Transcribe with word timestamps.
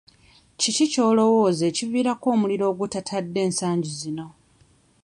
Kiki 0.59 0.85
ky'olowooza 0.93 1.63
ekiviirako 1.71 2.25
omuliro 2.35 2.63
ogutatadde 2.71 3.39
ensangi 3.47 3.91
zino. 3.99 4.27